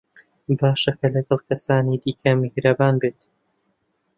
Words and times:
باشە 0.59 0.91
کە 0.99 1.07
لەگەڵ 1.15 1.41
کەسانی 1.49 1.99
دیکە 2.03 2.31
میهرەبان 2.41 2.95
بیت. 3.01 3.19